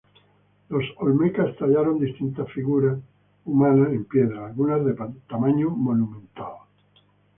Los 0.69 0.83
olmecas 0.97 1.55
tallaron 1.57 1.99
distintivas 1.99 2.51
figuras 2.51 2.97
humanas 3.45 3.89
en 3.91 4.03
piedra, 4.05 4.47
algunas 4.47 4.83
de 4.83 4.95
tamaño 5.29 5.69
monumental. 5.69 6.53